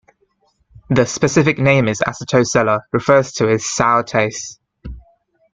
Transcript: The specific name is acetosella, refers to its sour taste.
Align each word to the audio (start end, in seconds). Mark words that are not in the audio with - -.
The 0.89 1.05
specific 1.05 1.59
name 1.59 1.87
is 1.87 2.01
acetosella, 2.01 2.81
refers 2.91 3.33
to 3.33 3.47
its 3.49 3.69
sour 3.69 4.01
taste. 4.01 4.59